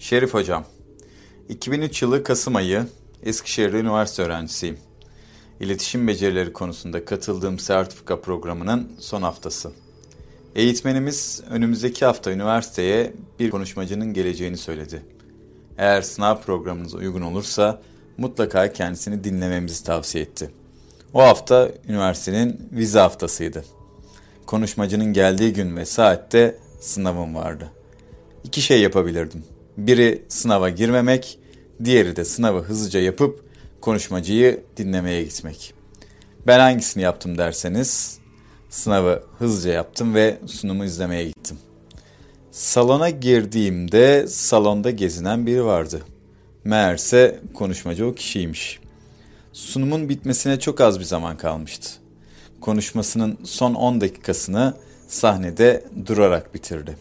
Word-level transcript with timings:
Şerif 0.00 0.34
Hocam, 0.34 0.64
2003 1.48 2.02
yılı 2.02 2.22
Kasım 2.22 2.56
ayı 2.56 2.86
Eskişehir'de 3.22 3.78
üniversite 3.80 4.22
öğrencisiyim. 4.22 4.78
İletişim 5.60 6.08
becerileri 6.08 6.52
konusunda 6.52 7.04
katıldığım 7.04 7.58
sertifika 7.58 8.20
programının 8.20 8.92
son 8.98 9.22
haftası. 9.22 9.72
Eğitmenimiz 10.54 11.42
önümüzdeki 11.50 12.04
hafta 12.04 12.32
üniversiteye 12.32 13.12
bir 13.38 13.50
konuşmacının 13.50 14.12
geleceğini 14.12 14.56
söyledi. 14.56 15.02
Eğer 15.78 16.02
sınav 16.02 16.40
programınız 16.40 16.94
uygun 16.94 17.22
olursa 17.22 17.82
mutlaka 18.18 18.72
kendisini 18.72 19.24
dinlememizi 19.24 19.84
tavsiye 19.84 20.24
etti. 20.24 20.50
O 21.14 21.22
hafta 21.22 21.70
üniversitenin 21.88 22.68
vize 22.72 22.98
haftasıydı. 22.98 23.64
Konuşmacının 24.46 25.12
geldiği 25.12 25.52
gün 25.52 25.76
ve 25.76 25.84
saatte 25.84 26.58
sınavım 26.80 27.34
vardı. 27.34 27.70
İki 28.44 28.62
şey 28.62 28.80
yapabilirdim. 28.80 29.44
Biri 29.76 30.22
sınava 30.28 30.68
girmemek, 30.68 31.38
diğeri 31.84 32.16
de 32.16 32.24
sınavı 32.24 32.60
hızlıca 32.60 33.00
yapıp 33.00 33.44
konuşmacıyı 33.80 34.62
dinlemeye 34.76 35.22
gitmek. 35.22 35.74
Ben 36.46 36.58
hangisini 36.58 37.02
yaptım 37.02 37.38
derseniz 37.38 38.18
sınavı 38.70 39.22
hızlıca 39.38 39.72
yaptım 39.72 40.14
ve 40.14 40.38
sunumu 40.46 40.84
izlemeye 40.84 41.24
gittim. 41.24 41.58
Salona 42.50 43.10
girdiğimde 43.10 44.26
salonda 44.28 44.90
gezinen 44.90 45.46
biri 45.46 45.64
vardı. 45.64 46.02
Meğerse 46.64 47.40
konuşmacı 47.54 48.06
o 48.06 48.14
kişiymiş. 48.14 48.80
Sunumun 49.52 50.08
bitmesine 50.08 50.60
çok 50.60 50.80
az 50.80 51.00
bir 51.00 51.04
zaman 51.04 51.36
kalmıştı. 51.36 51.90
Konuşmasının 52.60 53.38
son 53.44 53.74
10 53.74 54.00
dakikasını 54.00 54.74
sahnede 55.08 55.84
durarak 56.06 56.54
bitirdi. 56.54 56.96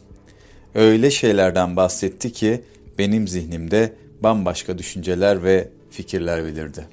Öyle 0.75 1.11
şeylerden 1.11 1.75
bahsetti 1.75 2.33
ki 2.33 2.61
benim 2.97 3.27
zihnimde 3.27 3.95
bambaşka 4.23 4.77
düşünceler 4.77 5.43
ve 5.43 5.69
fikirler 5.91 6.45
belirdi. 6.45 6.87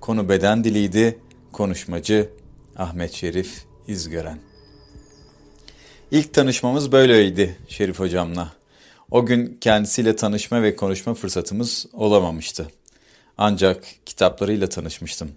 Konu 0.00 0.28
beden 0.28 0.64
diliydi, 0.64 1.18
konuşmacı 1.52 2.28
Ahmet 2.76 3.12
Şerif 3.12 3.64
İzgören. 3.88 4.38
İlk 6.10 6.34
tanışmamız 6.34 6.92
böyleydi 6.92 7.56
Şerif 7.68 7.98
hocamla. 7.98 8.52
O 9.10 9.26
gün 9.26 9.58
kendisiyle 9.60 10.16
tanışma 10.16 10.62
ve 10.62 10.76
konuşma 10.76 11.14
fırsatımız 11.14 11.86
olamamıştı. 11.92 12.68
Ancak 13.38 13.84
kitaplarıyla 14.06 14.68
tanışmıştım. 14.68 15.30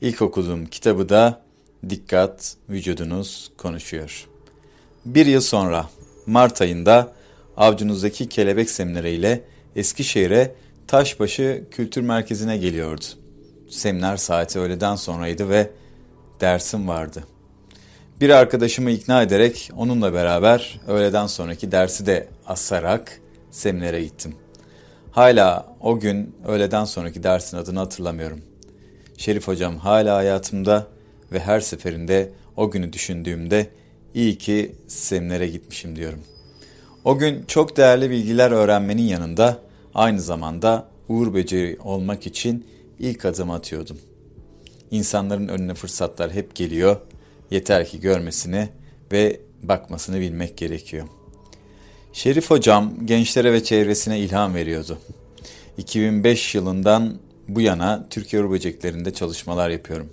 İlk 0.00 0.22
okuduğum 0.22 0.66
kitabı 0.66 1.08
da 1.08 1.42
Dikkat 1.88 2.56
Vücudunuz 2.68 3.50
Konuşuyor. 3.56 4.28
Bir 5.04 5.26
yıl 5.26 5.40
sonra 5.40 5.90
Mart 6.28 6.62
ayında 6.62 7.12
Avcunuzdaki 7.56 8.28
Kelebek 8.28 8.70
Semineri 8.70 9.10
ile 9.10 9.40
Eskişehir'e 9.76 10.54
Taşbaşı 10.86 11.64
Kültür 11.70 12.02
Merkezi'ne 12.02 12.56
geliyordu. 12.56 13.04
Seminer 13.70 14.16
saati 14.16 14.58
öğleden 14.58 14.96
sonraydı 14.96 15.48
ve 15.48 15.70
dersim 16.40 16.88
vardı. 16.88 17.24
Bir 18.20 18.30
arkadaşımı 18.30 18.90
ikna 18.90 19.22
ederek 19.22 19.70
onunla 19.76 20.14
beraber 20.14 20.80
öğleden 20.88 21.26
sonraki 21.26 21.72
dersi 21.72 22.06
de 22.06 22.28
asarak 22.46 23.20
seminere 23.50 24.02
gittim. 24.02 24.34
Hala 25.10 25.76
o 25.80 26.00
gün 26.00 26.36
öğleden 26.46 26.84
sonraki 26.84 27.22
dersin 27.22 27.56
adını 27.56 27.78
hatırlamıyorum. 27.78 28.40
Şerif 29.16 29.48
hocam 29.48 29.76
hala 29.76 30.16
hayatımda 30.16 30.86
ve 31.32 31.40
her 31.40 31.60
seferinde 31.60 32.30
o 32.56 32.70
günü 32.70 32.92
düşündüğümde 32.92 33.66
iyi 34.14 34.38
ki 34.38 34.74
seminere 34.86 35.48
gitmişim 35.48 35.96
diyorum. 35.96 36.20
O 37.04 37.18
gün 37.18 37.44
çok 37.48 37.76
değerli 37.76 38.10
bilgiler 38.10 38.50
öğrenmenin 38.50 39.02
yanında 39.02 39.58
aynı 39.94 40.20
zamanda 40.20 40.88
uğur 41.08 41.34
beceri 41.34 41.78
olmak 41.84 42.26
için 42.26 42.66
ilk 42.98 43.24
adım 43.24 43.50
atıyordum. 43.50 43.98
İnsanların 44.90 45.48
önüne 45.48 45.74
fırsatlar 45.74 46.32
hep 46.32 46.54
geliyor. 46.54 46.96
Yeter 47.50 47.88
ki 47.88 48.00
görmesini 48.00 48.68
ve 49.12 49.40
bakmasını 49.62 50.20
bilmek 50.20 50.56
gerekiyor. 50.56 51.06
Şerif 52.12 52.50
hocam 52.50 53.06
gençlere 53.06 53.52
ve 53.52 53.64
çevresine 53.64 54.20
ilham 54.20 54.54
veriyordu. 54.54 54.98
2005 55.78 56.54
yılından 56.54 57.18
bu 57.48 57.60
yana 57.60 58.06
Türkiye 58.10 58.42
Uğur 58.42 58.50
Böceklerinde 58.50 59.12
çalışmalar 59.12 59.70
yapıyorum. 59.70 60.08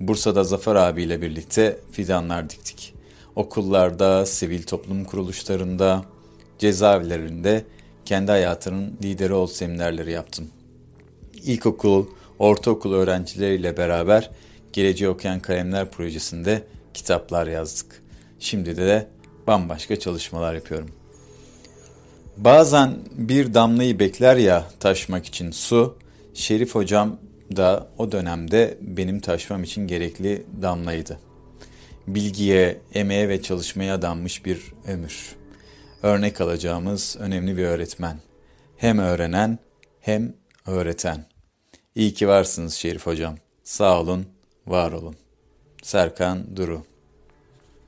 Bursa'da 0.00 0.44
Zafer 0.44 0.74
abiyle 0.74 1.22
birlikte 1.22 1.78
fidanlar 1.92 2.50
diktik. 2.50 2.93
Okullarda, 3.36 4.26
sivil 4.26 4.62
toplum 4.62 5.04
kuruluşlarında, 5.04 6.04
cezaevlerinde 6.58 7.64
kendi 8.04 8.30
hayatının 8.30 8.98
lideri 9.02 9.32
ol 9.32 9.46
seminerleri 9.46 10.12
yaptım. 10.12 10.50
İlkokul, 11.34 12.06
ortaokul 12.38 12.92
öğrencileriyle 12.92 13.76
beraber 13.76 14.30
Geleceği 14.72 15.08
Okuyan 15.08 15.40
Kalemler 15.40 15.90
projesinde 15.90 16.64
kitaplar 16.94 17.46
yazdık. 17.46 18.02
Şimdi 18.38 18.76
de 18.76 19.08
bambaşka 19.46 19.98
çalışmalar 19.98 20.54
yapıyorum. 20.54 20.90
Bazen 22.36 22.98
bir 23.12 23.54
damlayı 23.54 23.98
bekler 23.98 24.36
ya 24.36 24.64
taşmak 24.80 25.26
için 25.26 25.50
su, 25.50 25.98
Şerif 26.34 26.74
hocam 26.74 27.16
da 27.56 27.88
o 27.98 28.12
dönemde 28.12 28.78
benim 28.80 29.20
taşmam 29.20 29.62
için 29.62 29.86
gerekli 29.86 30.46
damlaydı. 30.62 31.18
Bilgiye, 32.06 32.80
emeğe 32.94 33.28
ve 33.28 33.42
çalışmaya 33.42 33.94
adanmış 33.94 34.44
bir 34.44 34.72
ömür. 34.86 35.36
Örnek 36.02 36.40
alacağımız 36.40 37.16
önemli 37.20 37.56
bir 37.56 37.64
öğretmen. 37.64 38.18
Hem 38.76 38.98
öğrenen 38.98 39.58
hem 40.00 40.34
öğreten. 40.66 41.24
İyi 41.94 42.14
ki 42.14 42.28
varsınız 42.28 42.74
Şerif 42.74 43.06
hocam. 43.06 43.36
Sağ 43.64 44.00
olun, 44.00 44.26
var 44.66 44.92
olun. 44.92 45.16
Serkan 45.82 46.56
Duru 46.56 46.82